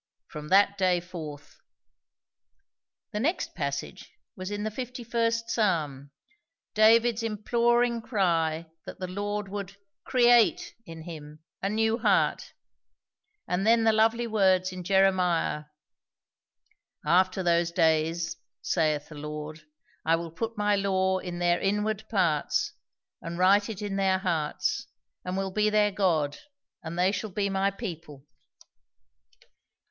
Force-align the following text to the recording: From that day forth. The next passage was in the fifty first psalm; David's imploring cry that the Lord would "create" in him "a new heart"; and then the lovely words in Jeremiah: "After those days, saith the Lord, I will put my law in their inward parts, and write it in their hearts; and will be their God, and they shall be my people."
From 0.29 0.47
that 0.47 0.79
day 0.79 0.99
forth. 0.99 1.57
The 3.11 3.19
next 3.19 3.53
passage 3.53 4.11
was 4.35 4.49
in 4.49 4.63
the 4.63 4.71
fifty 4.71 5.03
first 5.03 5.51
psalm; 5.51 6.09
David's 6.73 7.21
imploring 7.21 8.01
cry 8.01 8.65
that 8.87 8.97
the 8.97 9.05
Lord 9.05 9.47
would 9.49 9.77
"create" 10.03 10.73
in 10.87 11.03
him 11.03 11.43
"a 11.61 11.69
new 11.69 11.99
heart"; 11.99 12.53
and 13.47 13.63
then 13.67 13.83
the 13.83 13.93
lovely 13.93 14.25
words 14.25 14.71
in 14.71 14.83
Jeremiah: 14.83 15.65
"After 17.05 17.43
those 17.43 17.69
days, 17.71 18.37
saith 18.63 19.09
the 19.09 19.13
Lord, 19.15 19.61
I 20.03 20.15
will 20.15 20.31
put 20.31 20.57
my 20.57 20.75
law 20.75 21.19
in 21.19 21.37
their 21.37 21.59
inward 21.59 22.09
parts, 22.09 22.73
and 23.21 23.37
write 23.37 23.69
it 23.69 23.83
in 23.83 23.97
their 23.97 24.17
hearts; 24.17 24.87
and 25.23 25.37
will 25.37 25.51
be 25.51 25.69
their 25.69 25.91
God, 25.91 26.39
and 26.81 26.97
they 26.97 27.11
shall 27.11 27.29
be 27.29 27.51
my 27.51 27.69
people." 27.69 28.25